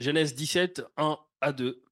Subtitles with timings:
[0.00, 1.84] Genèse 17, 1 à 2.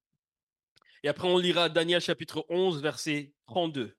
[1.03, 3.95] Et après, on lira Daniel chapitre 11, verset 32.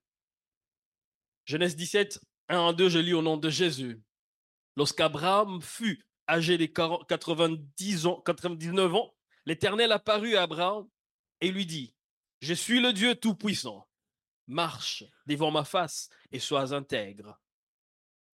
[1.44, 4.02] Genèse 17, 1 à 2, je lis au nom de Jésus.
[4.76, 9.14] Lorsqu'Abraham fut âgé de 90 ans, 99 ans,
[9.46, 10.88] l'Éternel apparut à Abraham
[11.40, 11.94] et lui dit,
[12.40, 13.88] Je suis le Dieu Tout-Puissant.
[14.48, 17.40] Marche devant ma face et sois intègre.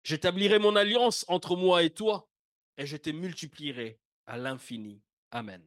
[0.05, 2.29] J'établirai mon alliance entre moi et toi
[2.77, 5.04] et je te multiplierai à l'infini.
[5.35, 5.61] Amen.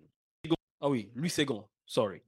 [0.80, 1.68] Ah oui, lui c'est grand.
[1.84, 2.22] Sorry.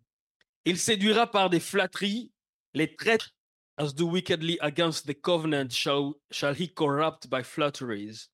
[0.66, 2.30] Il séduira par des flatteries
[2.74, 3.30] les traîtres
[3.78, 8.28] as do wickedly against the covenant shall, shall he corrupt by flatteries.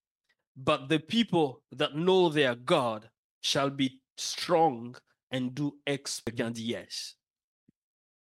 [0.57, 3.09] But the people that know their God
[3.43, 4.97] shall be strong
[5.31, 7.15] and do expedients.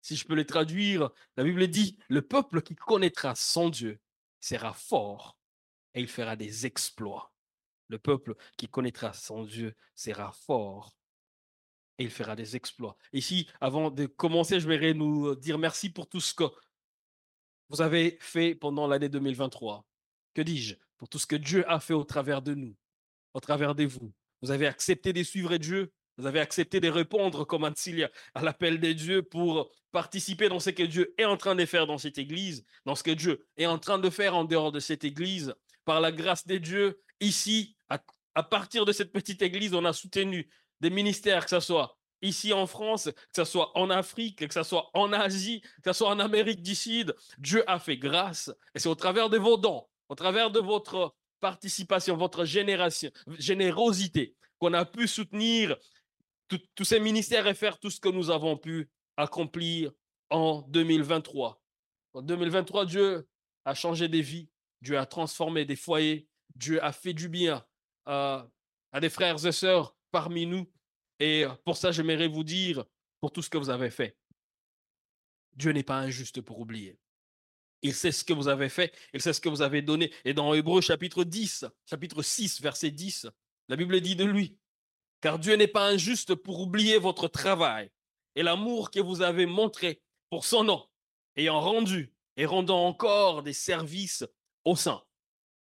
[0.02, 4.00] Si je peux le traduire, la Bible dit, le peuple qui connaîtra son Dieu
[4.40, 5.38] sera fort
[5.94, 7.33] et il fera des exploits.
[7.88, 10.96] Le peuple qui connaîtra son Dieu sera fort
[11.98, 12.96] et il fera des exploits.
[13.12, 16.44] Ici, avant de commencer, je voudrais nous dire merci pour tout ce que
[17.68, 19.84] vous avez fait pendant l'année 2023.
[20.34, 20.74] Que dis-je?
[20.96, 22.74] Pour tout ce que Dieu a fait au travers de nous,
[23.32, 24.12] au travers de vous.
[24.42, 25.92] Vous avez accepté de suivre Dieu.
[26.16, 30.70] Vous avez accepté de répondre comme Ancilia à l'appel de Dieu pour participer dans ce
[30.70, 33.66] que Dieu est en train de faire dans cette église, dans ce que Dieu est
[33.66, 35.54] en train de faire en dehors de cette église.
[35.84, 37.73] Par la grâce de Dieu, ici,
[38.34, 40.48] à, partir de cette petite église, on a soutenu
[40.80, 44.62] des ministères, que ce soit ici en France, que ce soit en Afrique, que ce
[44.62, 47.14] soit en Asie, que ce soit en Amérique du Sud.
[47.38, 48.50] Dieu a fait grâce.
[48.74, 54.72] Et c'est au travers de vos dons, au travers de votre participation, votre générosité, qu'on
[54.72, 55.76] a pu soutenir
[56.48, 59.92] tous ces ministères et faire tout ce que nous avons pu accomplir
[60.30, 61.60] en 2023.
[62.14, 63.28] En 2023, Dieu
[63.64, 64.48] a changé des vies,
[64.80, 67.64] Dieu a transformé des foyers, Dieu a fait du bien
[68.06, 68.48] à,
[69.00, 70.70] des frères et sœurs parmi nous.
[71.20, 72.84] Et pour ça, j'aimerais vous dire,
[73.20, 74.16] pour tout ce que vous avez fait,
[75.54, 76.98] Dieu n'est pas injuste pour oublier.
[77.82, 80.12] Il sait ce que vous avez fait, il sait ce que vous avez donné.
[80.24, 83.26] Et dans Hébreu chapitre 10, chapitre 6, verset 10,
[83.68, 84.58] la Bible dit de lui,
[85.20, 87.90] car Dieu n'est pas injuste pour oublier votre travail
[88.34, 90.86] et l'amour que vous avez montré pour son nom,
[91.36, 94.24] ayant rendu et rendant encore des services
[94.64, 95.02] au sein.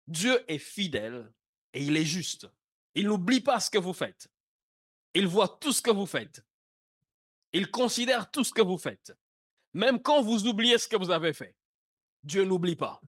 [0.07, 1.31] Dieu est fidèle
[1.73, 2.47] et il est juste.
[2.95, 4.27] Il n'oublie pas ce que vous faites.
[5.13, 6.43] Il voit tout ce que vous faites.
[7.53, 9.13] Il considère tout ce que vous faites.
[9.73, 11.55] Même quand vous oubliez ce que vous avez fait,
[12.23, 13.01] Dieu n'oublie pas.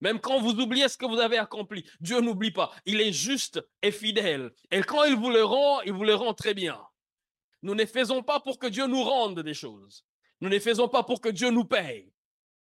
[0.00, 2.72] Même quand vous oubliez ce que vous avez accompli, Dieu n'oublie pas.
[2.86, 4.50] Il est juste et fidèle.
[4.70, 6.80] Et quand il vous le rend, il vous le rend très bien.
[7.62, 10.04] Nous ne faisons pas pour que Dieu nous rende des choses.
[10.40, 12.12] Nous ne faisons pas pour que Dieu nous paye.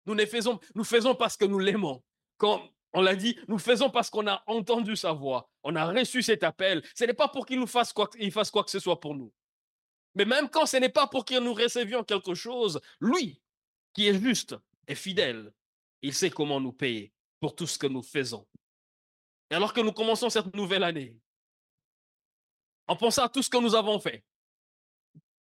[0.06, 2.04] Nous ne faisons, nous faisons parce que nous l'aimons.
[2.38, 2.62] Comme
[2.96, 5.52] on l'a dit, nous faisons parce qu'on a entendu sa voix.
[5.64, 6.82] On a reçu cet appel.
[6.96, 9.34] Ce n'est pas pour qu'il nous fasse quoi, fasse quoi que ce soit pour nous.
[10.16, 13.42] Mais même quand ce n'est pas pour que nous recevions quelque chose, lui,
[13.94, 14.56] qui est juste
[14.88, 15.52] et fidèle,
[16.02, 17.12] il sait comment nous payer
[17.42, 18.48] pour tout ce que nous faisons.
[19.52, 21.18] Et alors que nous commençons cette nouvelle année,
[22.88, 24.24] en pensant à tout ce que nous avons fait,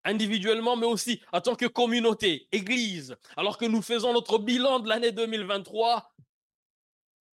[0.02, 4.88] individuellement, mais aussi en tant que communauté, église, alors que nous faisons notre bilan de
[4.88, 6.10] l'année 2023,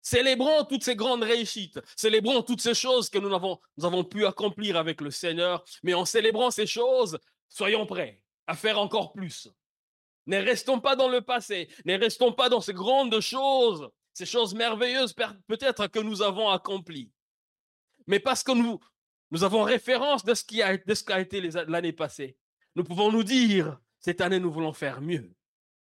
[0.03, 5.01] célébrons toutes ces grandes réussites, célébrons toutes ces choses que nous avons, pu accomplir avec
[5.01, 7.19] le Seigneur, mais en célébrant ces choses,
[7.49, 9.49] soyons prêts à faire encore plus.
[10.27, 14.55] Ne restons pas dans le passé, ne restons pas dans ces grandes choses, ces choses
[14.55, 15.15] merveilleuses
[15.47, 17.11] peut-être que nous avons accomplies.
[18.07, 18.81] Mais parce que nous,
[19.45, 22.37] avons référence de ce qui a, de ce été l'année passée,
[22.75, 25.33] nous pouvons nous dire, cette année, nous voulons faire mieux.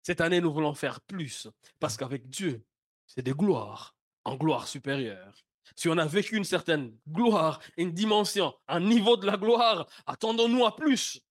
[0.03, 1.47] Cette année, nous voulons faire plus.
[1.79, 2.65] Parce qu'avec Dieu,
[3.07, 5.43] c'est des gloires en gloire supérieure.
[5.75, 10.65] Si on a vécu une certaine gloire, une dimension, un niveau de la gloire, attendons-nous
[10.65, 11.21] à plus.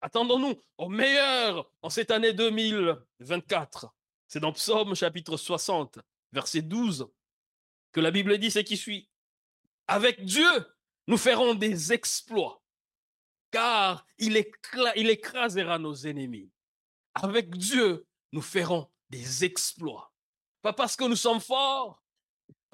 [0.00, 3.86] Attendons-nous au meilleur en cette année 2024.
[4.26, 5.98] C'est dans Psaume chapitre 60,
[6.32, 7.06] verset 12,
[7.92, 9.08] que la Bible dit ce qui suit.
[9.86, 10.48] Avec Dieu,
[11.06, 12.62] nous ferons des exploits,
[13.50, 14.44] car il,
[14.96, 16.50] il écrasera nos ennemis.
[17.14, 20.12] Avec Dieu, nous ferons des exploits.
[20.62, 22.03] Pas parce que nous sommes forts,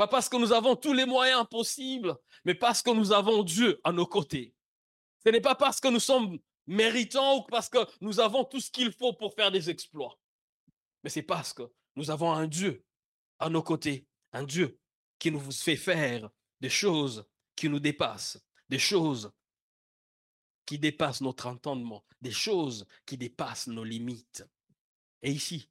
[0.00, 2.16] pas parce que nous avons tous les moyens possibles,
[2.46, 4.54] mais parce que nous avons Dieu à nos côtés.
[5.22, 8.70] Ce n'est pas parce que nous sommes méritants ou parce que nous avons tout ce
[8.70, 10.18] qu'il faut pour faire des exploits,
[11.04, 12.82] mais c'est parce que nous avons un Dieu
[13.38, 14.80] à nos côtés, un Dieu
[15.18, 16.30] qui nous fait faire
[16.62, 19.30] des choses qui nous dépassent, des choses
[20.64, 24.46] qui dépassent notre entendement, des choses qui dépassent nos limites.
[25.20, 25.68] Et ici,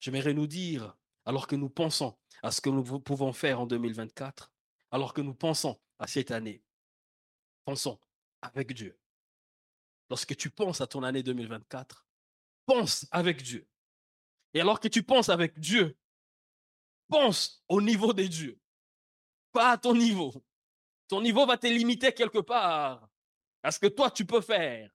[0.00, 0.94] j'aimerais nous dire,
[1.24, 4.52] alors que nous pensons à ce que nous pouvons faire en 2024,
[4.90, 6.62] alors que nous pensons à cette année,
[7.64, 7.98] pensons
[8.42, 8.98] avec Dieu,
[10.10, 12.06] lorsque tu penses à ton année 2024,
[12.66, 13.66] pense avec Dieu.
[14.52, 15.96] Et alors que tu penses avec Dieu,
[17.08, 18.60] pense au niveau de Dieu,
[19.52, 20.32] pas à ton niveau.
[21.08, 23.08] Ton niveau va te limiter quelque part
[23.62, 24.90] à ce que toi tu peux faire.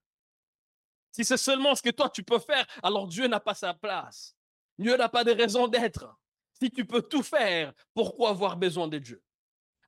[1.12, 4.36] Si c'est seulement ce que toi tu peux faire, alors Dieu n'a pas sa place.
[4.78, 6.19] Dieu n'a pas de raison d'être.
[6.60, 9.22] Si tu peux tout faire, pourquoi avoir besoin de Dieu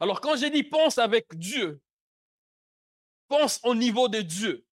[0.01, 1.81] Alors quand j'ai dit pense avec Dieu,
[3.29, 4.65] pense au niveau de Dieu,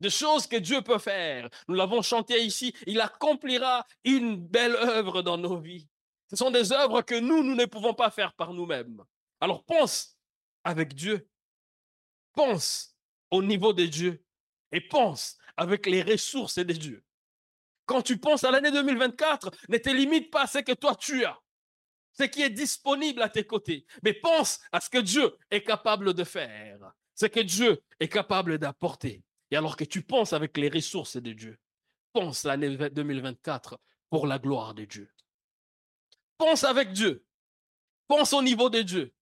[0.00, 1.48] de choses que Dieu peut faire.
[1.66, 5.88] Nous l'avons chanté ici, il accomplira une belle œuvre dans nos vies.
[6.30, 9.02] Ce sont des œuvres que nous, nous ne pouvons pas faire par nous-mêmes.
[9.40, 10.16] Alors pense
[10.62, 11.28] avec Dieu.
[12.34, 12.94] Pense
[13.30, 14.22] au niveau de Dieu
[14.70, 17.04] et pense avec les ressources de Dieu.
[17.88, 21.24] Quand tu penses à l'année 2024, ne te limite pas à ce que toi tu
[21.24, 21.40] as,
[22.12, 26.12] ce qui est disponible à tes côtés, mais pense à ce que Dieu est capable
[26.12, 29.24] de faire, ce que Dieu est capable d'apporter.
[29.50, 31.58] Et alors que tu penses avec les ressources de Dieu,
[32.12, 33.80] pense l'année 2024
[34.10, 35.10] pour la gloire de Dieu.
[36.36, 37.24] Pense avec Dieu.
[38.06, 39.14] Pense au niveau de Dieu.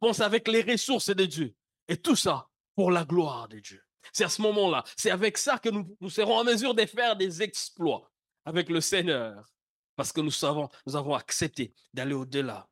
[0.00, 1.54] Pense avec les ressources de Dieu.
[1.86, 3.87] Et tout ça pour la gloire de Dieu.
[4.12, 7.42] C'est à ce moment-là, c'est avec ça que nous, serons en mesure de faire des
[7.42, 8.10] exploits
[8.44, 9.50] avec le Seigneur.
[9.96, 12.68] Parce que nous savons, nous avons accepté d'aller au-delà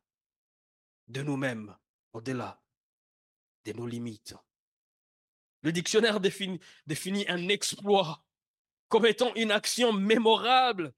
[1.08, 1.76] de nous-mêmes,
[2.12, 2.62] au-delà
[3.64, 4.34] de nos limites.
[5.62, 8.22] Le dictionnaire définit un exploit
[8.88, 10.92] comme étant une action mémorable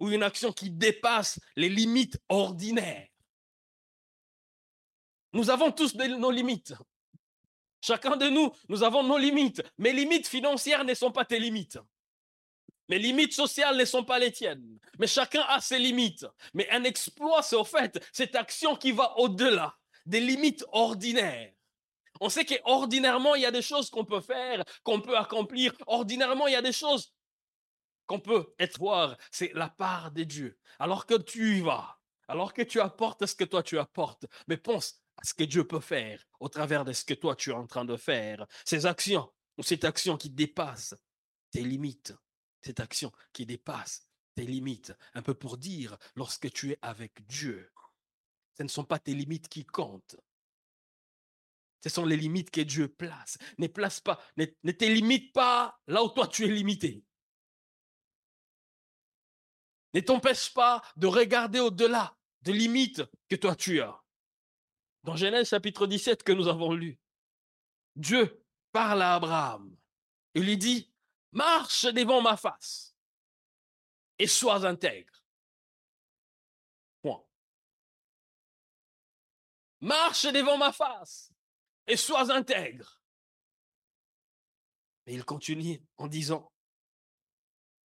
[0.00, 3.08] ou une action qui dépasse les limites ordinaires.
[5.32, 6.74] Nous avons tous nos limites.
[7.80, 9.62] Chacun de nous, nous avons nos limites.
[9.78, 11.78] Mes limites financières ne sont pas tes limites.
[12.88, 14.78] Mes limites sociales ne sont pas les tiennes.
[14.98, 16.26] Mais chacun a ses limites.
[16.54, 19.76] Mais un exploit, c'est au fait cette action qui va au-delà
[20.06, 21.52] des limites ordinaires.
[22.20, 25.72] On sait qu'ordinairement, il y a des choses qu'on peut faire, qu'on peut accomplir.
[25.86, 27.12] Ordinairement, il y a des choses
[28.06, 29.16] qu'on peut être voir.
[29.30, 30.58] C'est la part de Dieu.
[30.78, 34.56] Alors que tu y vas, alors que tu apportes ce que toi tu apportes, mais
[34.56, 37.66] pense ce que Dieu peut faire au travers de ce que toi tu es en
[37.66, 38.46] train de faire.
[38.64, 40.94] Ces actions, ou cette action qui dépasse
[41.50, 42.14] tes limites,
[42.62, 44.92] cette action qui dépasse tes limites.
[45.14, 47.72] Un peu pour dire, lorsque tu es avec Dieu,
[48.56, 50.16] ce ne sont pas tes limites qui comptent.
[51.82, 53.38] Ce sont les limites que Dieu place.
[53.58, 57.04] Ne place pas, ne te limite pas là où toi tu es limité.
[59.94, 64.04] Ne t'empêche pas de regarder au-delà des limites que toi tu as.
[65.08, 67.00] Dans Genèse chapitre 17 que nous avons lu,
[67.96, 69.74] Dieu parle à Abraham.
[70.34, 70.92] Il lui dit,
[71.32, 72.94] marche devant ma face
[74.18, 75.24] et sois intègre.
[77.00, 77.24] Point.
[79.80, 81.32] Marche devant ma face
[81.86, 83.00] et sois intègre.
[85.06, 86.52] Et il continue en disant,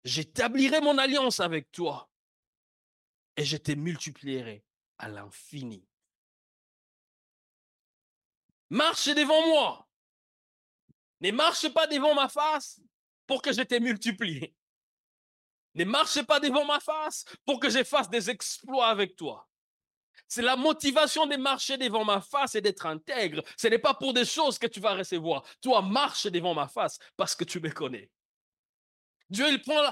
[0.05, 2.11] j'établirai mon alliance avec toi
[3.37, 4.65] et je te multiplierai
[4.97, 5.87] à l'infini.
[8.71, 9.89] Marche devant moi.
[11.21, 12.81] Ne marche pas devant ma face
[13.27, 14.55] pour que je te multiplie.
[15.75, 19.47] Ne marche pas devant ma face pour que je fasse des exploits avec toi.
[20.29, 23.43] C'est la motivation de marcher devant ma face et d'être intègre.
[23.57, 25.45] Ce n'est pas pour des choses que tu vas recevoir.
[25.61, 28.11] Toi, marche devant ma face parce que tu me connais.
[29.29, 29.91] Dieu, il prend,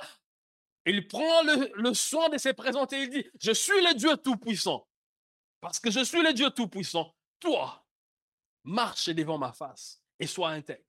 [1.09, 3.03] prend le, le soin de se présenter.
[3.03, 4.87] Il dit, je suis le Dieu Tout-Puissant.
[5.61, 7.13] Parce que je suis le Dieu Tout-Puissant.
[7.41, 7.85] Toi,
[8.69, 10.85] marche devant ma face et sois intègre.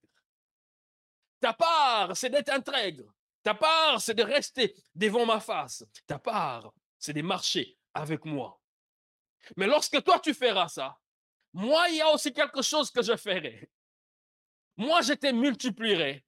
[1.40, 3.12] Ta part, c'est d'être intègre.
[3.42, 5.84] Ta part, c'est de rester devant ma face.
[6.06, 8.60] Ta part, c'est de marcher avec moi.
[9.56, 10.98] Mais lorsque toi, tu feras ça,
[11.52, 13.70] moi, il y a aussi quelque chose que je ferai.
[14.76, 16.24] Moi, je te multiplierai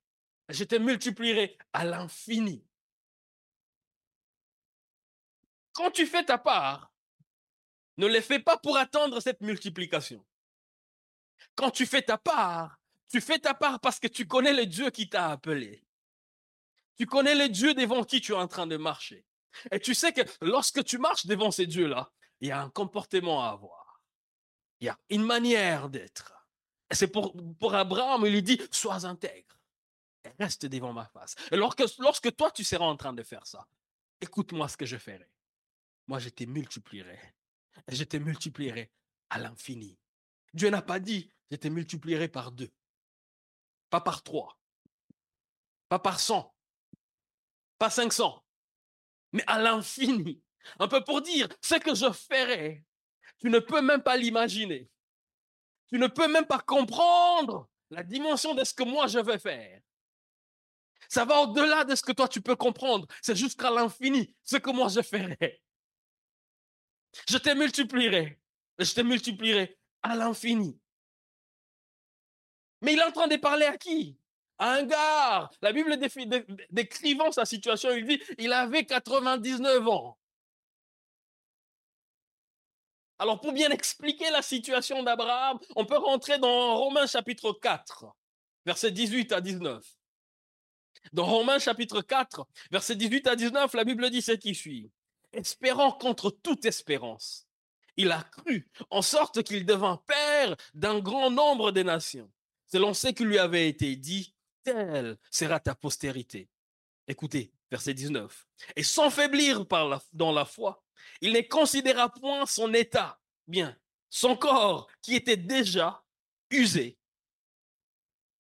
[0.53, 2.65] je te multiplierai à l'infini.
[5.73, 6.93] Quand tu fais ta part,
[7.97, 10.25] ne le fais pas pour attendre cette multiplication.
[11.55, 12.79] Quand tu fais ta part,
[13.09, 15.85] tu fais ta part parce que tu connais le Dieu qui t'a appelé.
[16.97, 19.25] Tu connais le Dieu devant qui tu es en train de marcher.
[19.71, 23.45] Et tu sais que lorsque tu marches devant ces dieux-là, il y a un comportement
[23.45, 24.03] à avoir.
[24.81, 26.33] Il y a une manière d'être.
[26.91, 29.53] Et c'est pour, pour Abraham, il lui dit, sois intègre
[30.39, 31.35] reste devant ma face.
[31.51, 33.67] Et lorsque, lorsque toi, tu seras en train de faire ça,
[34.21, 35.29] écoute-moi ce que je ferai.
[36.07, 37.19] Moi, je te multiplierai.
[37.89, 38.91] Je te multiplierai
[39.31, 39.99] à l'infini.
[40.53, 42.73] Dieu n'a pas dit, je te multiplierai par deux.
[43.91, 44.59] Pas par trois.
[45.91, 46.57] Pas par cent.
[47.79, 48.43] Pas cinq cents.
[49.33, 50.43] Mais à l'infini.
[50.79, 52.87] Un peu pour dire, ce que je ferai,
[53.39, 54.89] tu ne peux même pas l'imaginer.
[55.89, 59.83] Tu ne peux même pas comprendre la dimension de ce que moi je vais faire.
[61.11, 63.07] Ça va au-delà de ce que toi tu peux comprendre.
[63.21, 65.63] C'est jusqu'à l'infini ce que moi je ferai.
[67.29, 68.41] Je te multiplierai.
[68.79, 70.82] Je te multiplierai à l'infini.
[72.83, 74.19] Mais il est en train de parler à qui?
[74.59, 75.51] À un gars.
[75.63, 75.97] La Bible
[76.71, 80.19] décrivant sa situation, il dit, il avait 99 ans.
[83.19, 88.07] Alors pour bien expliquer la situation d'Abraham, on peut rentrer dans Romains chapitre 4,
[88.67, 89.85] versets 18 à 19.
[91.13, 94.91] Dans Romains chapitre 4, versets 18 à 19, la Bible dit ce qui suit.
[95.33, 97.47] Espérant contre toute espérance,
[97.97, 102.31] il a cru, en sorte qu'il devint père d'un grand nombre de nations
[102.73, 106.49] selon ce qui lui avait été dit, telle sera ta postérité.
[107.07, 108.49] Écoutez, verset 19.
[108.77, 109.67] Et sans faiblir
[110.13, 110.83] dans la foi,
[111.21, 116.03] il ne considéra point son état, bien, son corps qui était déjà
[116.49, 116.99] usé,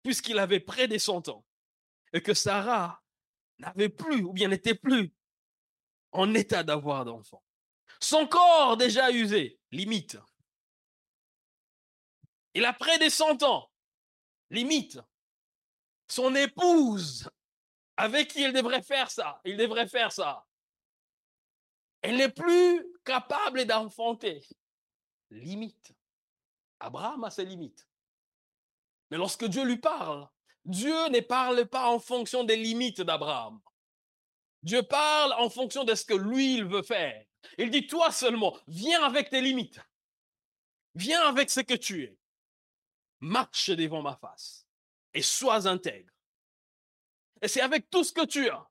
[0.01, 1.45] puisqu'il avait près des cent ans,
[2.11, 3.03] et que Sarah
[3.59, 5.13] n'avait plus, ou bien n'était plus
[6.11, 7.43] en état d'avoir d'enfant.
[7.99, 10.17] Son corps déjà usé, limite.
[12.55, 13.69] Il a près des cent ans
[14.49, 14.99] limite.
[16.07, 17.29] Son épouse,
[17.97, 20.45] avec qui il devrait faire ça, il devrait faire ça.
[22.01, 24.47] Elle n'est plus capable d'enfanter.
[25.31, 25.93] Limite.
[26.79, 27.87] Abraham a ses limites.
[29.09, 30.29] Mais lorsque Dieu lui parle,
[30.65, 33.59] Dieu ne parle pas en fonction des limites d'Abraham.
[34.61, 37.25] Dieu parle en fonction de ce que lui, il veut faire.
[37.57, 39.79] Il dit, toi seulement, viens avec tes limites.
[40.95, 42.17] Viens avec ce que tu es
[43.25, 44.67] marche devant ma face
[45.13, 46.13] et sois intègre.
[47.41, 48.69] Et c'est avec tout ce que tu as,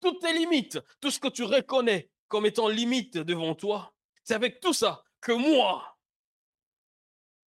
[0.00, 4.60] toutes tes limites, tout ce que tu reconnais comme étant limite devant toi, c'est avec
[4.60, 5.98] tout ça que moi,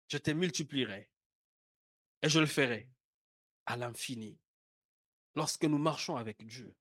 [0.08, 1.10] je te multiplierai
[2.22, 2.90] et je le ferai
[3.66, 4.38] à l'infini.
[5.34, 6.76] Lorsque nous marchons avec Dieu,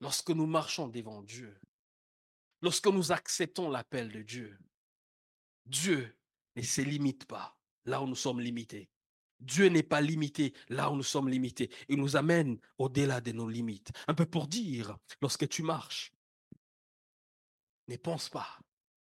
[0.00, 1.60] lorsque nous marchons devant Dieu,
[2.62, 4.56] lorsque nous acceptons l'appel de Dieu,
[5.66, 6.16] Dieu
[6.54, 7.57] ne se limite pas
[7.88, 8.88] là où nous sommes limités.
[9.40, 11.70] Dieu n'est pas limité là où nous sommes limités.
[11.88, 13.92] Il nous amène au-delà de nos limites.
[14.08, 16.12] Un peu pour dire, lorsque tu marches,
[17.86, 18.58] ne pense pas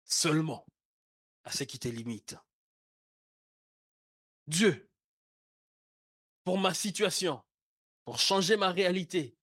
[0.05, 0.67] seulement
[1.45, 2.37] à ce qui te limite.
[4.47, 4.91] Dieu,
[6.45, 7.43] pour ma situation,
[8.05, 9.37] pour changer ma réalité,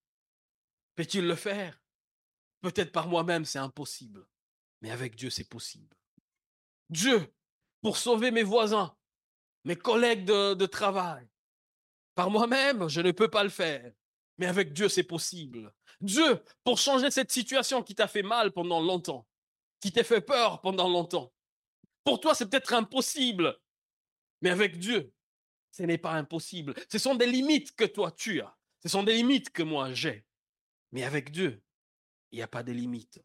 [0.94, 1.80] peut-il le faire?
[2.60, 4.28] Peut-être par moi-même, c'est impossible.
[4.82, 5.96] Mais avec Dieu, c'est possible.
[6.90, 7.32] Dieu,
[7.80, 8.96] pour sauver mes voisins,
[9.66, 11.26] mes collègues de, travail.
[12.14, 13.92] Par moi-même, je ne peux pas le faire.
[14.38, 15.74] Mais avec Dieu, c'est possible.
[16.00, 19.26] Dieu, pour changer cette situation qui t'a fait mal pendant longtemps,
[19.80, 21.32] qui t'a fait peur pendant longtemps.
[22.04, 23.58] Pour toi, c'est peut-être impossible.
[24.40, 25.12] Mais avec Dieu,
[25.72, 26.72] ce n'est pas impossible.
[26.88, 28.56] Ce sont des limites que toi, tu as.
[28.84, 30.24] Ce sont des limites que moi, j'ai.
[30.92, 31.60] Mais avec Dieu,
[32.30, 33.20] il n'y a pas de limites.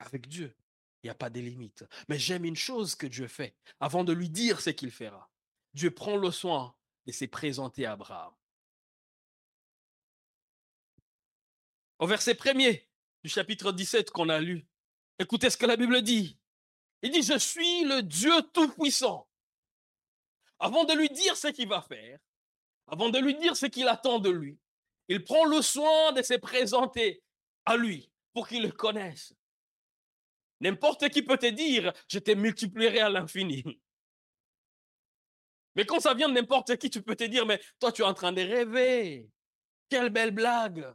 [0.00, 0.56] Avec Dieu,
[1.04, 1.84] il n'y a pas de limites.
[2.08, 5.30] Mais j'aime une chose que Dieu fait avant de lui dire ce qu'il fera.
[5.76, 8.32] Dieu prend le soin de se présenter à Abraham.
[11.98, 12.88] Au verset premier
[13.22, 14.66] du chapitre 17 qu'on a lu,
[15.18, 16.38] écoutez ce que la Bible dit.
[17.02, 19.28] Il dit, je suis le Dieu Tout-Puissant.
[20.58, 22.20] Avant de lui dire ce qu'il va faire,
[22.86, 24.58] avant de lui dire ce qu'il attend de lui,
[25.08, 27.22] il prend le soin de se présenter
[27.66, 29.34] à lui pour qu'il le connaisse.
[30.60, 33.78] N'importe qui peut te dire, je te multiplierai à l'infini.
[35.76, 38.04] Mais quand ça vient de n'importe qui, tu peux te dire, mais toi, tu es
[38.04, 39.28] en train de rêver.
[39.88, 40.86] Quelle belle blague.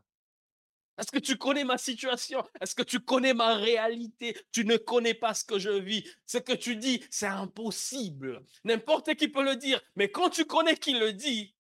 [0.97, 2.43] Est-ce que tu connais ma situation?
[2.59, 4.37] Est-ce que tu connais ma réalité?
[4.51, 6.03] Tu ne connais pas ce que je vis.
[6.25, 8.43] Ce que tu dis, c'est impossible.
[8.63, 9.81] N'importe qui peut le dire.
[9.95, 11.55] Mais quand tu connais qui le dit,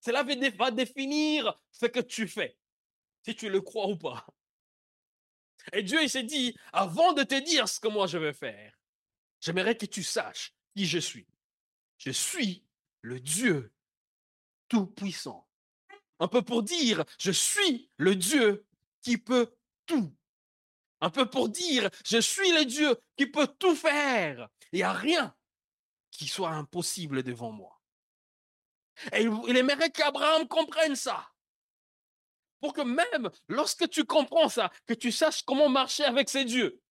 [0.00, 0.24] cela
[0.58, 2.56] va définir ce que tu fais.
[3.24, 4.26] Si tu le crois ou pas.
[5.72, 8.78] Et Dieu, il s'est dit, avant de te dire ce que moi je vais faire,
[9.40, 11.26] j'aimerais que tu saches qui je suis.
[12.04, 12.62] Je suis
[13.00, 13.72] le Dieu
[14.68, 15.48] tout-puissant.
[16.20, 18.66] Un peu pour dire, je suis le Dieu
[19.00, 19.54] qui peut
[19.86, 20.14] tout.
[21.00, 24.48] Un peu pour dire, je suis le Dieu qui peut tout faire.
[24.72, 25.34] Il n'y a rien
[26.10, 27.80] qui soit impossible devant moi.
[29.12, 31.32] Et il aimerait qu'Abraham comprenne ça.
[32.60, 36.82] Pour que même lorsque tu comprends ça, que tu saches comment marcher avec ces dieux.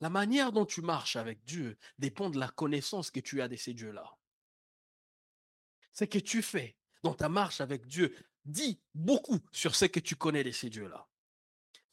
[0.00, 3.56] La manière dont tu marches avec Dieu dépend de la connaissance que tu as de
[3.56, 4.16] ces dieux-là.
[5.92, 8.14] Ce que tu fais dans ta marche avec Dieu
[8.44, 11.08] dit beaucoup sur ce que tu connais de ces dieux-là.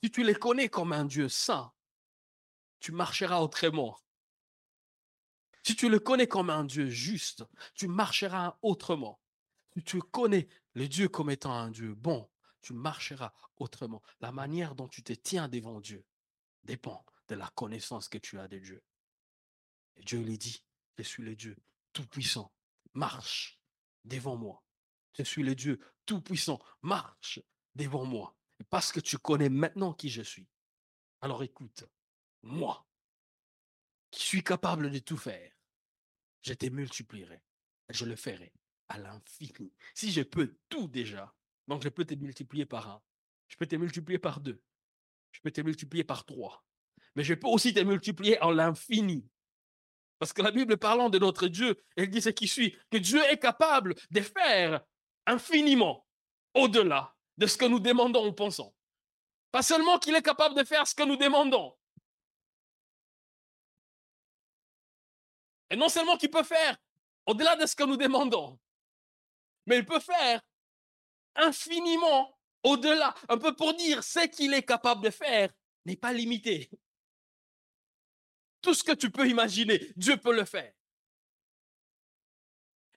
[0.03, 1.73] Si tu les connais comme un Dieu saint,
[2.79, 3.99] tu marcheras autrement.
[5.63, 7.43] Si tu le connais comme un Dieu juste,
[7.73, 9.19] tu marcheras autrement.
[9.73, 12.29] si tu connais le Dieu comme étant un Dieu bon,
[12.61, 14.03] tu marcheras autrement.
[14.19, 16.05] La manière dont tu te tiens devant Dieu
[16.63, 18.83] dépend de la connaissance que tu as de Dieu.
[19.95, 20.63] Et Dieu lui dit,
[20.97, 21.57] je suis le Dieu
[21.93, 22.53] tout-puissant,
[22.93, 23.59] marche
[24.03, 24.63] devant moi.
[25.17, 27.39] Je suis le Dieu tout-puissant, marche
[27.73, 28.35] devant moi.
[28.69, 30.47] Parce que tu connais maintenant qui je suis.
[31.21, 31.85] Alors écoute,
[32.43, 32.87] moi,
[34.11, 35.51] qui suis capable de tout faire,
[36.41, 37.41] je te multiplierai.
[37.89, 38.53] Je le ferai
[38.87, 39.73] à l'infini.
[39.93, 41.35] Si je peux tout déjà,
[41.67, 43.03] donc je peux te multiplier par un,
[43.47, 44.61] je peux te multiplier par deux,
[45.31, 46.64] je peux te multiplier par trois,
[47.15, 49.25] mais je peux aussi te multiplier en l'infini.
[50.19, 53.23] Parce que la Bible parlant de notre Dieu, elle dit ce qui suit, que Dieu
[53.25, 54.81] est capable de faire
[55.25, 56.05] infiniment
[56.53, 58.73] au-delà de ce que nous demandons ou pensons.
[59.51, 61.75] Pas seulement qu'il est capable de faire ce que nous demandons.
[65.69, 66.77] Et non seulement qu'il peut faire
[67.25, 68.59] au-delà de ce que nous demandons,
[69.65, 70.41] mais il peut faire
[71.35, 75.51] infiniment au-delà, un peu pour dire ce qu'il est capable de faire
[75.85, 76.69] n'est pas limité.
[78.65, 80.73] Tout ce que tu peux imaginer, Dieu peut le faire.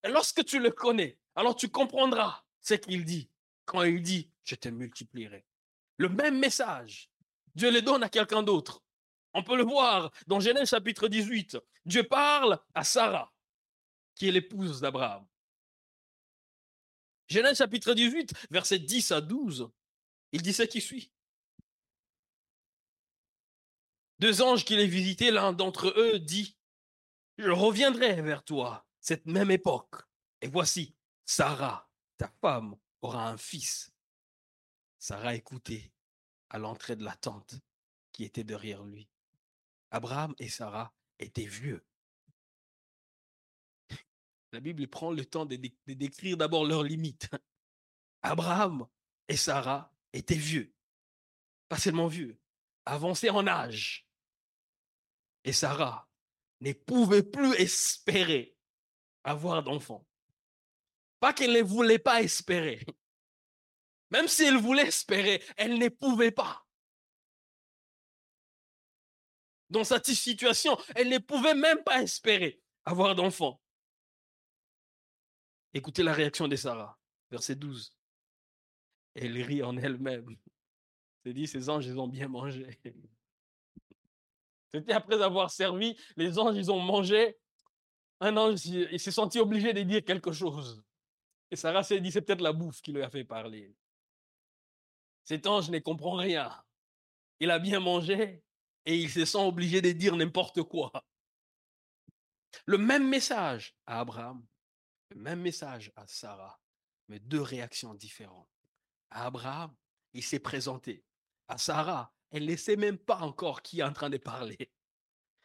[0.02, 3.30] Et lorsque tu le connais, alors tu comprendras ce qu'il dit
[3.66, 5.44] quand il dit, je te multiplierai.
[5.98, 7.10] Le même message,
[7.54, 8.82] Dieu le donne à quelqu'un d'autre.
[9.34, 11.58] On peut le voir dans Genèse chapitre 18.
[11.84, 13.30] Dieu parle à Sarah,
[14.14, 15.26] qui est l'épouse d'Abraham.
[17.26, 19.70] Genèse chapitre 18, versets 10 à 12,
[20.32, 21.12] il dit ce qui suit.
[24.18, 26.56] Deux anges qui les visitaient, l'un d'entre eux dit,
[27.36, 29.94] je reviendrai vers toi cette même époque.
[30.40, 30.94] Et voici,
[31.24, 33.92] Sarah, ta femme, aura un fils.
[34.98, 35.92] Sarah écoutait
[36.50, 37.54] à l'entrée de la tente
[38.12, 39.08] qui était derrière lui.
[39.90, 41.84] Abraham et Sarah étaient vieux.
[44.52, 45.56] La Bible prend le temps de,
[45.86, 47.30] décrire d'abord leurs limites.
[48.22, 48.86] Abraham
[49.28, 50.74] et Sarah étaient vieux,
[51.68, 52.36] pas seulement vieux,
[52.84, 54.07] avancés en âge.
[55.44, 56.08] Et Sarah
[56.60, 58.56] ne pouvait plus espérer
[59.24, 60.06] avoir d'enfants.
[61.20, 62.84] Pas qu'elle ne voulait pas espérer.
[64.10, 66.66] Même si elle voulait espérer, elle ne pouvait pas.
[69.70, 73.60] Dans cette situation, elle ne pouvait même pas espérer avoir d'enfants.
[75.74, 76.98] Écoutez la réaction de Sarah,
[77.30, 77.94] verset 12.
[79.14, 80.36] Elle rit en elle-même.
[81.24, 82.80] C'est dit, ces anges, ils ont bien mangé.
[84.72, 87.38] C'était après avoir servi, les anges, ils ont mangé.
[88.20, 90.82] Un ange, il s'est senti obligé de dire quelque chose.
[91.50, 93.74] Et Sarah s'est dit, c'est peut-être la bouffe qui lui a fait parler.
[95.24, 96.52] Cet ange ne comprend rien.
[97.40, 98.42] Il a bien mangé
[98.84, 100.90] et il se sent obligé de dire n'importe quoi.
[102.66, 104.44] Le même message à Abraham,
[105.10, 106.60] le même message à Sarah,
[107.08, 108.48] mais deux réactions différentes.
[109.10, 109.74] À Abraham,
[110.12, 111.04] il s'est présenté.
[111.46, 114.70] À Sarah, elle ne sait même pas encore qui est en train de parler.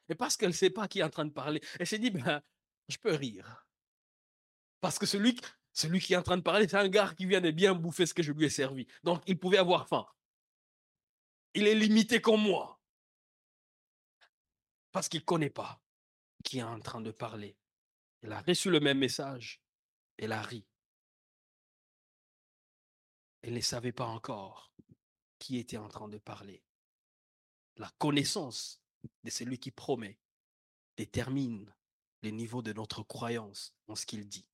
[0.10, 2.12] Et parce qu'elle ne sait pas qui est en train de parler, elle s'est dit,
[2.12, 2.42] ben,
[2.90, 3.66] je peux rire.
[4.82, 5.40] Parce que celui,
[5.72, 8.06] celui qui est en train de parler, c'est un gars qui vient de bien bouffer
[8.06, 8.86] ce que je lui ai servi.
[9.04, 10.06] Donc, il pouvait avoir faim.
[11.54, 12.82] Il est limité comme moi.
[14.92, 15.82] Parce qu'il ne connaît pas
[16.44, 17.58] qui est en train de parler.
[18.22, 19.62] Elle a reçu le même message.
[20.18, 20.66] Elle a ri.
[23.42, 24.74] Elle ne savait pas encore
[25.40, 26.64] qui était en train de parler.
[27.78, 28.82] La connaissance
[29.24, 30.20] de celui qui promet
[30.96, 31.74] détermine
[32.22, 34.48] le niveau de notre croyance en ce qu'il dit.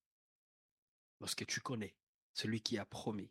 [1.20, 1.96] Lorsque tu connais
[2.32, 3.30] celui qui a promis,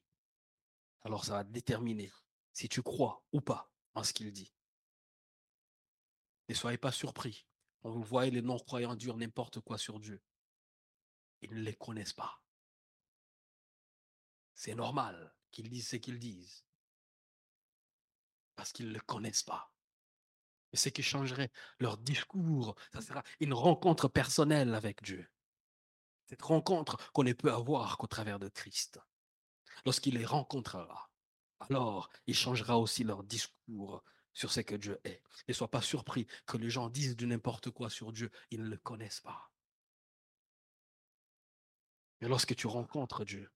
[1.01, 2.11] alors ça va déterminer
[2.53, 4.53] si tu crois ou pas en ce qu'il dit.
[6.47, 7.47] Ne soyez pas surpris
[7.81, 10.21] quand vous voyez les non-croyants dire n'importe quoi sur Dieu.
[11.41, 12.43] Ils ne les connaissent pas.
[14.53, 16.65] C'est normal qu'ils disent ce qu'ils disent.
[18.55, 19.71] Parce qu'ils ne le connaissent pas.
[20.73, 25.27] Et ce qui changerait leur discours, ça sera une rencontre personnelle avec Dieu.
[26.27, 28.99] Cette rencontre qu'on ne peut avoir qu'au travers de Christ.
[29.85, 31.09] Lorsqu'il les rencontrera,
[31.59, 34.03] alors il changera aussi leur discours
[34.33, 35.21] sur ce que Dieu est.
[35.47, 38.69] Ne sois pas surpris que les gens disent du n'importe quoi sur Dieu, ils ne
[38.69, 39.51] le connaissent pas.
[42.21, 43.49] Mais lorsque tu rencontres Dieu,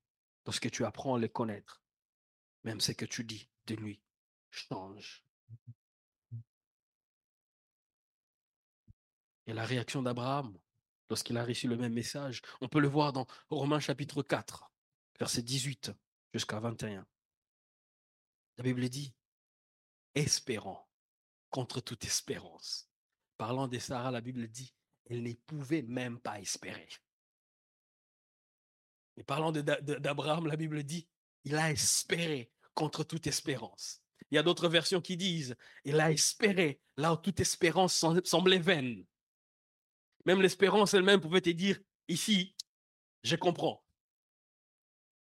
[0.46, 1.84] lorsque tu apprends à le connaître,
[2.64, 4.02] même ce que tu dis de lui
[4.50, 5.24] change.
[9.48, 10.58] Et la réaction d'Abraham,
[11.10, 14.72] lorsqu'il a reçu le même message, on peut le voir dans Romains chapitre 4,
[15.20, 15.92] verset 18
[16.34, 17.06] jusqu'à 21.
[18.58, 19.14] La Bible dit,
[20.16, 20.88] espérant
[21.50, 22.90] contre toute espérance.
[23.38, 24.74] Parlant de Sarah, la Bible dit,
[25.06, 26.88] elle ne pouvait même pas espérer
[29.18, 31.08] Et parlant d'Abraham, la Bible dit,
[31.44, 34.02] il a espéré contre toute espérance.
[34.32, 38.60] Il y a d'autres versions qui disent, il a espéré là où toute espérance semblait
[38.60, 39.06] vaine.
[40.26, 42.56] Même l'espérance elle-même pouvait te dire, ici,
[43.24, 43.84] je comprends.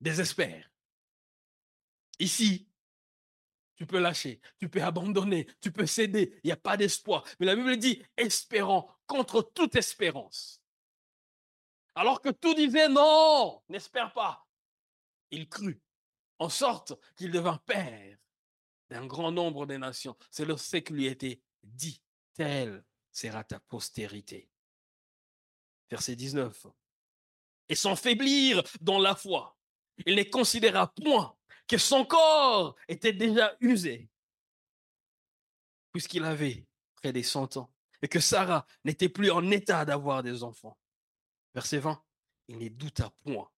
[0.00, 0.70] Désespère.
[2.18, 2.68] Ici,
[3.76, 7.24] tu peux lâcher, tu peux abandonner, tu peux céder, il n'y a pas d'espoir.
[7.38, 10.62] Mais la Bible dit, espérant contre toute espérance.
[11.94, 14.46] Alors que tout disait, non, n'espère pas.
[15.30, 15.80] Il crut,
[16.38, 18.18] en sorte qu'il devint père
[18.90, 20.16] d'un grand nombre de nations.
[20.30, 22.02] C'est le ce qui lui était dit,
[22.34, 24.49] telle sera ta postérité.
[25.90, 26.66] Verset 19.
[27.68, 29.56] Et sans faiblir dans la foi,
[30.06, 34.10] il ne considéra point que son corps était déjà usé,
[35.92, 37.72] puisqu'il avait près des cent ans,
[38.02, 40.76] et que Sarah n'était plus en état d'avoir des enfants.
[41.54, 42.02] Verset 20,
[42.48, 43.50] il ne douta point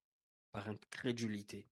[0.51, 1.67] par incrédulité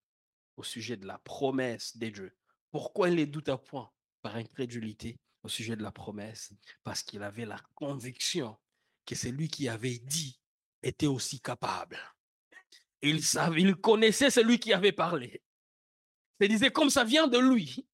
[0.56, 2.34] au sujet de la promesse des dieux.
[2.70, 3.90] Pourquoi il ne douta point
[4.22, 6.52] par incrédulité au sujet de la promesse?
[6.84, 8.58] Parce qu'il avait la conviction
[9.04, 10.39] que celui qui avait dit
[10.82, 11.98] était aussi capable.
[13.02, 15.42] Il savait, il connaissait celui qui avait parlé.
[16.40, 17.86] Il disait comme ça vient de lui.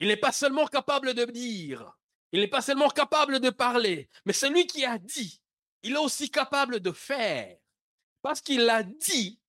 [0.00, 1.98] Il n'est pas seulement capable de dire,
[2.30, 5.42] il n'est pas seulement capable de parler, mais celui qui a dit,
[5.82, 7.58] il est aussi capable de faire.
[8.22, 9.40] Parce qu'il l'a dit,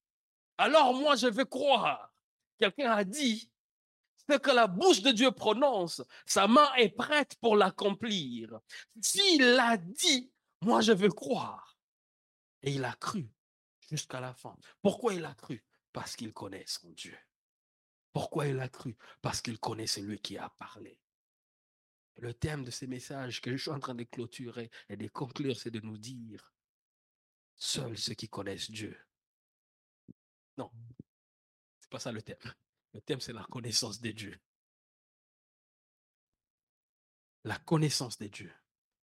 [0.58, 2.12] alors moi je veux croire.
[2.58, 3.50] Quelqu'un a dit,
[4.30, 8.60] ce que la bouche de Dieu prononce, sa main est prête pour l'accomplir.
[9.02, 11.78] S'il l'a dit, moi je veux croire.
[12.62, 13.30] Et il a cru
[13.89, 14.58] jusqu'à la fin.
[14.82, 15.63] Pourquoi il a cru?
[15.93, 17.17] Parce qu'il connaît son Dieu.
[18.12, 18.98] Pourquoi il a cru?
[19.22, 21.00] Parce qu'il connaît celui qui a parlé.
[22.17, 25.56] Le thème de ces messages que je suis en train de clôturer et de conclure,
[25.56, 26.54] c'est de nous dire,
[27.56, 29.00] seuls ceux qui connaissent Dieu.
[30.58, 30.69] Non,
[31.80, 32.38] c'est pas ça le thème.
[32.93, 34.38] Le thème, c'est la connaissance des dieux.
[37.45, 38.54] La connaissance des dieux.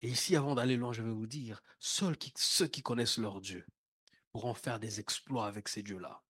[0.02, 3.64] Et ici, avant d'aller loin, je vais vous dire, seuls ceux qui connaissent leur Dieu
[4.32, 6.22] pourront faire des exploits avec ces dieux-là.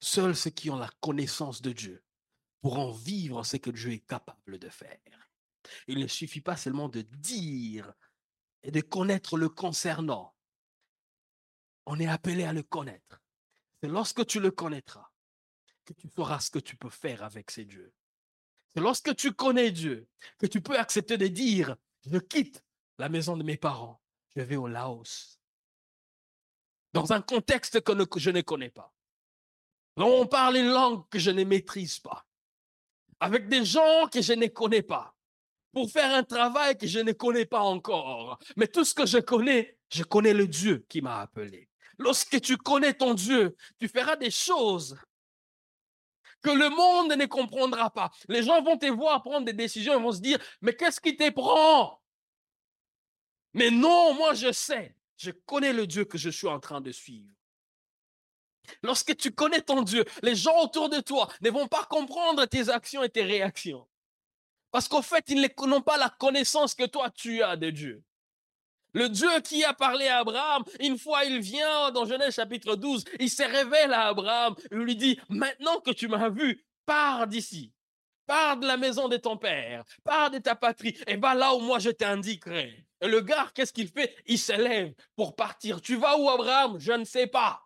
[0.00, 2.04] Seuls ceux qui ont la connaissance de Dieu
[2.60, 4.98] pourront vivre ce que Dieu est capable de faire.
[5.86, 7.94] Il ne suffit pas seulement de dire
[8.62, 10.34] et de connaître le concernant.
[11.86, 13.22] On est appelé à le connaître.
[13.80, 15.10] C'est lorsque tu le connaîtras
[15.84, 17.92] que tu sauras ce que tu peux faire avec ces dieux.
[18.74, 21.76] C'est lorsque tu connais Dieu que tu peux accepter de dire,
[22.10, 22.64] je quitte
[22.98, 24.00] la maison de mes parents,
[24.36, 25.38] je vais au Laos.
[26.92, 28.92] Dans un contexte que je ne connais pas.
[29.96, 32.26] On parle une langue que je ne maîtrise pas.
[33.20, 35.14] Avec des gens que je ne connais pas.
[35.72, 38.38] Pour faire un travail que je ne connais pas encore.
[38.56, 41.68] Mais tout ce que je connais, je connais le Dieu qui m'a appelé.
[41.98, 44.96] Lorsque tu connais ton Dieu, tu feras des choses
[46.44, 48.12] que le monde ne comprendra pas.
[48.28, 51.16] Les gens vont te voir prendre des décisions et vont se dire, mais qu'est-ce qui
[51.16, 52.00] te prend?
[53.54, 56.92] Mais non, moi je sais, je connais le Dieu que je suis en train de
[56.92, 57.30] suivre.
[58.82, 62.68] Lorsque tu connais ton Dieu, les gens autour de toi ne vont pas comprendre tes
[62.68, 63.86] actions et tes réactions.
[64.70, 68.02] Parce qu'en fait, ils n'ont pas la connaissance que toi tu as de Dieu.
[68.94, 73.04] Le Dieu qui a parlé à Abraham, une fois il vient dans Genèse chapitre 12,
[73.18, 77.72] il se révèle à Abraham, il lui dit, maintenant que tu m'as vu, pars d'ici,
[78.24, 81.60] pars de la maison de ton père, pars de ta patrie, et va là où
[81.60, 82.86] moi je t'indiquerai.
[83.00, 84.16] Et le gars, qu'est-ce qu'il fait?
[84.24, 85.82] Il s'élève pour partir.
[85.82, 86.78] Tu vas où, Abraham?
[86.78, 87.60] Je ne sais pas.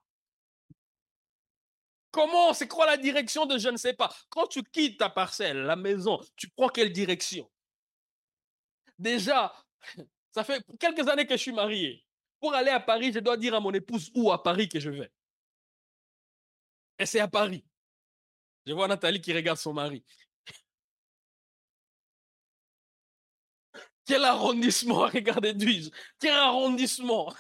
[2.10, 2.52] Comment?
[2.54, 4.12] C'est quoi la direction de je ne sais pas?
[4.30, 7.48] Quand tu quittes ta parcelle, la maison, tu prends quelle direction?
[8.98, 9.54] Déjà,
[10.38, 12.04] ça fait quelques années que je suis marié.
[12.38, 14.90] Pour aller à Paris, je dois dire à mon épouse où à Paris que je
[14.90, 15.10] vais.
[16.96, 17.64] Et c'est à Paris.
[18.64, 20.04] Je vois Nathalie qui regarde son mari.
[24.04, 25.90] Quel arrondissement, regardez Duise.
[26.20, 27.34] Quel arrondissement.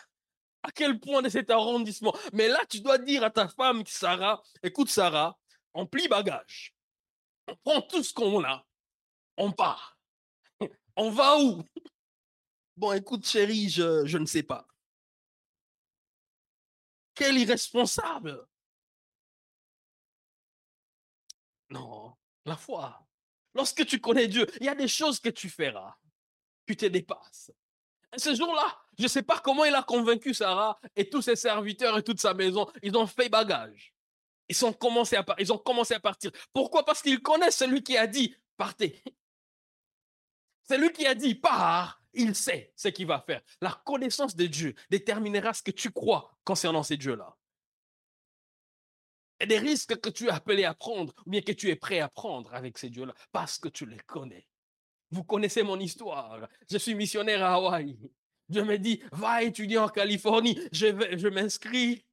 [0.64, 2.12] À quel point de cet arrondissement.
[2.32, 5.38] Mais là, tu dois dire à ta femme, Sarah, écoute Sarah,
[5.72, 6.74] on plie bagage.
[7.46, 8.66] On prend tout ce qu'on a.
[9.36, 9.96] On part.
[10.96, 11.62] On va où?
[12.78, 14.64] Bon, écoute, chérie, je, ne sais pas.
[17.12, 18.46] Quel irresponsable.
[21.70, 23.04] Non, la foi.
[23.52, 25.96] Lorsque tu connais Dieu, il y a des choses que tu feras.
[26.68, 27.50] Tu te dépasses.
[28.16, 31.98] Ce jour-là, je ne sais pas comment il a convaincu Sarah et tous ses serviteurs
[31.98, 32.70] et toute sa maison.
[32.84, 33.92] Ils ont fait bagage.
[34.48, 36.30] Ils ont commencé à, ils ont commencé à partir.
[36.52, 36.84] Pourquoi?
[36.84, 39.02] Parce qu'ils connaissent celui qui a dit, partez.
[40.62, 43.42] C'est lui qui a dit, pars il sait ce qu'il va faire.
[43.60, 47.36] La connaissance de Dieu déterminera ce que tu crois concernant ces dieux-là.
[49.40, 52.00] et des risques que tu es appelé à prendre, ou bien que tu es prêt
[52.00, 54.48] à prendre avec ces dieux-là, parce que tu les connais.
[55.10, 56.48] Vous connaissez mon histoire.
[56.70, 57.98] Je suis missionnaire à Hawaï.
[58.50, 62.04] Je me dis, va étudier en Californie, je, m'inscris.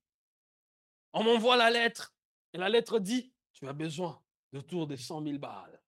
[1.14, 2.14] On m'envoie la lettre.
[2.54, 4.22] Et la lettre dit, tu as besoin
[4.54, 5.82] autour de 100 000 balles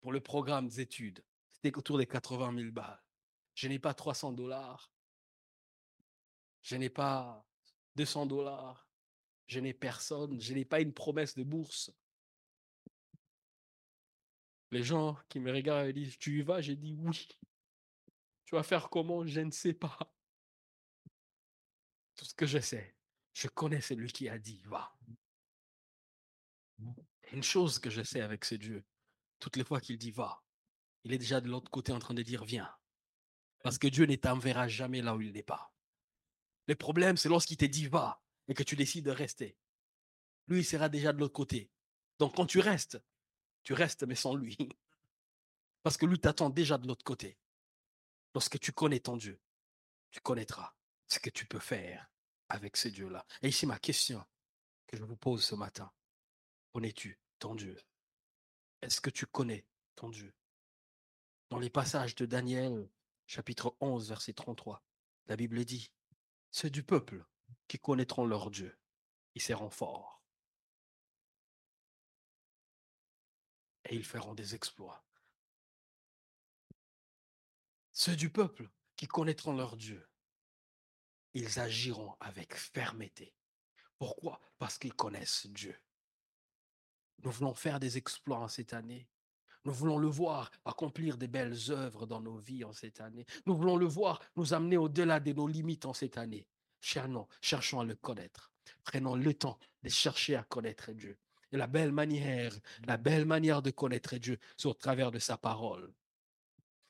[0.00, 1.24] pour le programme d'études.
[1.52, 3.01] C'était autour des 80 000 balles.
[3.62, 4.92] Je n'ai pas 300 dollars.
[6.62, 7.46] Je n'ai pas
[7.94, 8.90] 200 dollars.
[9.46, 10.40] Je n'ai personne.
[10.40, 11.92] Je n'ai pas une promesse de bourse.
[14.72, 16.60] Les gens qui me regardent et disent, tu y vas?
[16.60, 17.28] J'ai dit oui.
[18.46, 19.24] Tu vas faire comment?
[19.24, 19.96] Je ne sais pas.
[22.16, 22.96] Tout ce que je sais,
[23.32, 24.92] je connais celui qui a dit, va.
[27.30, 28.84] Une chose que je sais avec ce Dieu,
[29.38, 30.42] toutes les fois qu'il dit va,
[31.04, 32.76] il est déjà de l'autre côté en train de dire viens.
[33.62, 35.72] Parce que Dieu ne t'enverra jamais là où il n'est pas.
[36.66, 39.56] Le problème, c'est lorsqu'il te dit va et que tu décides de rester.
[40.48, 41.70] Lui, il sera déjà de l'autre côté.
[42.18, 43.00] Donc quand tu restes,
[43.62, 44.56] tu restes mais sans lui.
[45.82, 47.38] Parce que lui t'attend déjà de l'autre côté.
[48.34, 49.40] Lorsque tu connais ton Dieu,
[50.10, 50.74] tu connaîtras
[51.08, 52.10] ce que tu peux faire
[52.48, 53.26] avec ce Dieu-là.
[53.42, 54.24] Et ici, ma question
[54.86, 55.90] que je vous pose ce matin.
[56.72, 57.78] Connais-tu ton Dieu?
[58.82, 60.32] Est-ce que tu connais ton Dieu?
[61.50, 62.88] Dans les passages de Daniel,
[63.32, 64.84] chapitre 11, verset 33,
[65.24, 65.90] la Bible dit,
[66.50, 67.24] ceux du peuple
[67.66, 68.78] qui connaîtront leur Dieu,
[69.34, 70.22] ils seront forts.
[73.86, 75.02] Et ils feront des exploits.
[77.92, 80.06] Ceux du peuple qui connaîtront leur Dieu,
[81.32, 83.34] ils agiront avec fermeté.
[83.96, 84.42] Pourquoi?
[84.58, 85.80] Parce qu'ils connaissent Dieu.
[87.20, 89.08] Nous voulons faire des exploits en cette année.
[89.64, 93.24] Nous voulons le voir accomplir des belles œuvres dans nos vies en cette année.
[93.46, 96.46] Nous voulons le voir nous amener au-delà de nos limites en cette année.
[96.80, 98.50] Cherchons, cherchons à le connaître.
[98.84, 101.16] Prenons le temps de chercher à connaître Dieu.
[101.52, 102.52] Et la belle manière,
[102.86, 105.92] la belle manière de connaître Dieu, c'est au travers de sa parole.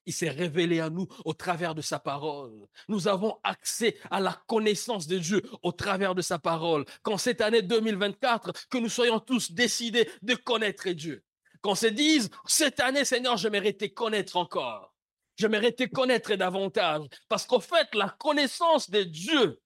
[0.07, 2.67] Il s'est révélé à nous au travers de sa parole.
[2.89, 6.85] Nous avons accès à la connaissance de Dieu au travers de sa parole.
[7.03, 11.23] Qu'en cette année 2024, que nous soyons tous décidés de connaître Dieu.
[11.63, 14.95] Qu'on se dise, cette année, Seigneur, je mérite connaître encore.
[15.37, 17.07] Je mérite connaître davantage.
[17.29, 19.61] Parce qu'au fait, la connaissance de Dieu,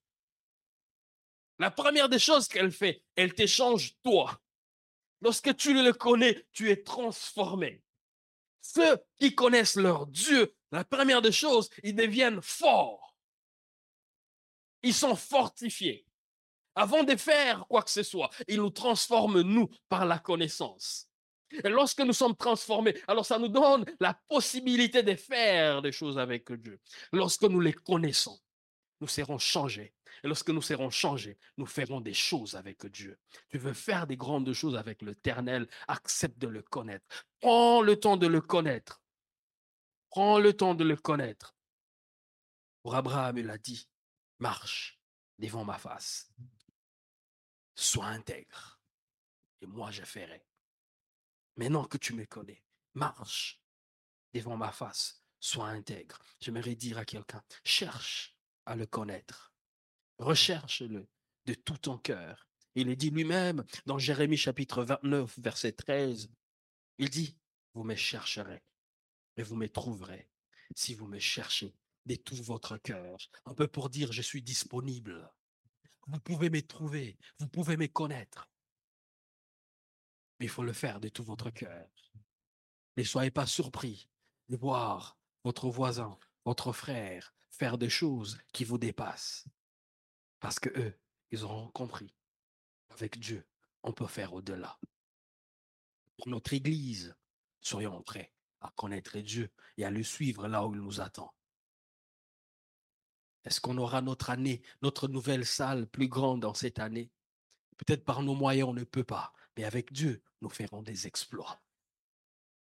[1.59, 4.38] la première des choses qu'elle fait, elle t'échange toi.
[5.22, 7.82] Lorsque tu le connais, tu es transformé.
[8.61, 13.16] Ceux qui connaissent leur Dieu, la première des choses, ils deviennent forts.
[14.82, 16.06] Ils sont fortifiés.
[16.74, 21.06] Avant de faire quoi que ce soit, ils nous transforment, nous, par la connaissance.
[21.50, 26.18] Et lorsque nous sommes transformés, alors ça nous donne la possibilité de faire des choses
[26.18, 26.80] avec Dieu.
[27.12, 28.38] Lorsque nous les connaissons,
[29.00, 29.94] nous serons changés.
[30.24, 33.18] Et lorsque nous serons changés, nous ferons des choses avec Dieu.
[33.48, 37.06] Tu veux faire des grandes choses avec l'Éternel, accepte de le connaître.
[37.40, 39.02] Prends le temps de le connaître.
[40.11, 41.54] Prends le temps de le connaître.
[42.82, 43.88] Pour Abraham, il a dit,
[44.38, 44.98] marche
[45.38, 46.32] devant ma face.
[47.74, 48.80] Sois intègre.
[49.61, 50.46] Et moi, je ferai.
[51.57, 52.62] Maintenant que tu me connais,
[52.95, 53.61] marche
[54.35, 55.23] devant ma face.
[55.40, 56.19] Sois intègre.
[56.40, 59.53] J'aimerais dire à quelqu'un, cherche à le connaître.
[60.19, 61.09] Recherche-le
[61.45, 62.49] de tout ton cœur.
[62.75, 66.29] Il est dit lui-même dans Jérémie chapitre 29, verset 13.
[66.99, 67.38] Il dit,
[67.75, 68.62] vous me chercherez
[69.37, 70.29] et vous me trouverez
[70.75, 71.75] si vous me cherchez
[72.07, 73.19] de tout votre cœur.
[73.45, 75.31] Un peu pour dire, je suis disponible.
[76.07, 78.49] Vous pouvez me trouver, vous pouvez me connaître.
[80.38, 81.88] Mais il faut le faire de tout votre cœur.
[82.96, 84.09] Ne soyez pas surpris
[84.49, 89.46] de voir votre voisin, votre frère, faire des choses qui vous dépassent.
[90.40, 90.99] Parce que eux,
[91.31, 92.14] ils auront compris.
[92.90, 93.46] Avec Dieu,
[93.83, 94.79] on peut faire au-delà.
[96.16, 97.14] Pour notre Église,
[97.61, 101.33] soyons prêts à connaître Dieu et à le suivre là où il nous attend.
[103.44, 107.12] Est-ce qu'on aura notre année, notre nouvelle salle plus grande dans cette année?
[107.77, 111.61] Peut-être par nos moyens, on ne peut pas, mais avec Dieu, nous ferons des exploits.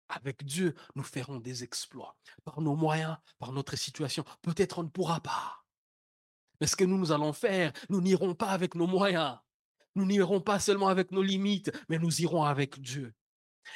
[0.09, 2.15] Avec Dieu, nous ferons des exploits.
[2.43, 5.63] Par nos moyens, par notre situation, peut-être on ne pourra pas.
[6.61, 9.39] Mais ce que nous, nous allons faire, nous n'irons pas avec nos moyens.
[9.95, 13.13] Nous n'irons pas seulement avec nos limites, mais nous irons avec Dieu.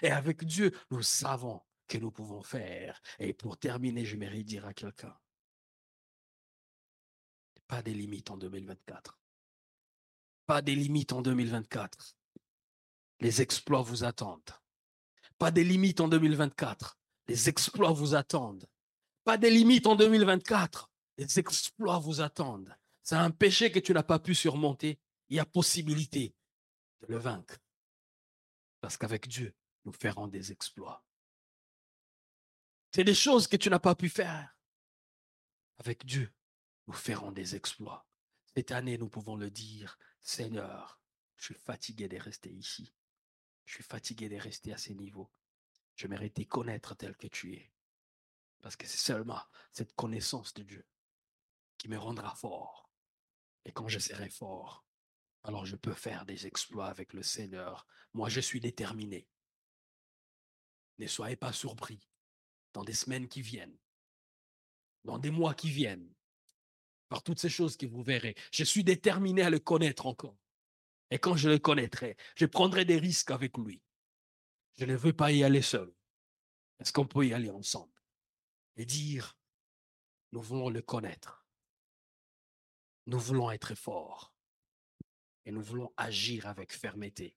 [0.01, 3.01] Et avec Dieu, nous savons que nous pouvons faire.
[3.19, 5.17] Et pour terminer, je mérite dire à quelqu'un,
[7.67, 9.19] pas des limites en 2024.
[10.45, 12.15] Pas des limites en 2024.
[13.19, 14.53] Les exploits vous attendent.
[15.38, 16.97] Pas des limites en 2024.
[17.27, 18.67] Les exploits vous attendent.
[19.23, 20.89] Pas des limites en 2024.
[21.17, 22.75] Les exploits vous attendent.
[23.03, 24.99] C'est un péché que tu n'as pas pu surmonter.
[25.30, 26.36] Il y a possibilité
[27.01, 27.58] de le vaincre
[28.82, 29.53] Parce qu'avec Dieu,
[29.86, 31.03] nous ferons des exploits.
[32.91, 34.58] C'est des choses que tu n'as pas pu faire.
[35.77, 36.34] Avec Dieu,
[36.88, 38.06] nous ferons des exploits.
[38.56, 40.99] Cette année, nous pouvons le dire, Seigneur,
[41.36, 42.93] je suis fatigué de rester ici.
[43.67, 45.30] Je suis fatigué de rester à ces niveaux.
[45.97, 47.69] Je mérite te connaître tel que tu es.
[48.62, 50.88] Parce que c'est seulement cette connaissance de Dieu
[51.77, 52.89] qui me rendra fort.
[53.65, 54.86] Et quand je serai fort,
[55.43, 57.86] alors je peux faire des exploits avec le Seigneur.
[58.13, 59.27] Moi, je suis déterminé.
[60.97, 62.08] Ne soyez pas surpris
[62.71, 63.77] dans des semaines qui viennent,
[65.03, 66.13] dans des mois qui viennent,
[67.10, 68.36] par toutes ces choses que vous verrez.
[68.51, 70.38] Je suis déterminé à le connaître encore.
[71.09, 73.81] Et quand je le connaîtrai, je prendrai des risques avec lui.
[74.77, 75.93] Je ne veux pas y aller seul.
[76.79, 77.93] Est-ce qu'on peut y aller ensemble
[78.75, 79.37] et dire,
[80.31, 81.45] nous voulons le connaître.
[83.07, 84.33] Nous voulons être forts.
[85.45, 87.35] Et nous voulons agir avec fermeté.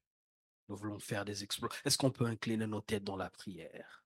[0.68, 1.70] Nous voulons faire des exploits.
[1.84, 4.04] Est-ce qu'on peut incliner nos têtes dans la prière?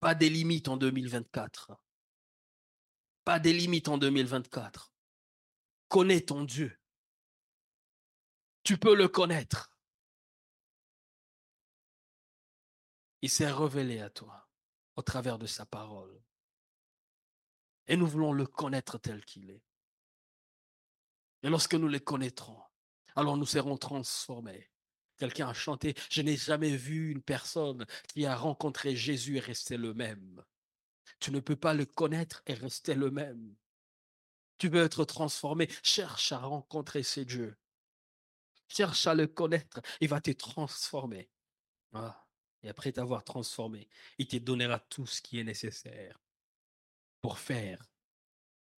[0.00, 1.72] Pas des limites en 2024.
[3.24, 4.92] Pas des limites en 2024.
[5.88, 6.78] Connais ton Dieu.
[8.62, 9.72] Tu peux le connaître.
[13.22, 14.48] Il s'est révélé à toi
[14.96, 16.22] au travers de sa parole.
[17.86, 19.64] Et nous voulons le connaître tel qu'il est.
[21.42, 22.60] Et lorsque nous le connaîtrons,
[23.16, 24.70] alors nous serons transformés.
[25.16, 29.76] Quelqu'un a chanté, je n'ai jamais vu une personne qui a rencontré Jésus et resté
[29.76, 30.44] le même.
[31.18, 33.56] Tu ne peux pas le connaître et rester le même.
[34.58, 35.68] Tu veux être transformé.
[35.82, 37.56] Cherche à rencontrer ces dieux.
[38.68, 39.80] Cherche à le connaître.
[40.00, 41.30] Il va te transformer.
[41.92, 42.24] Ah.
[42.62, 46.20] Et après t'avoir transformé, il te donnera tout ce qui est nécessaire
[47.20, 47.78] pour faire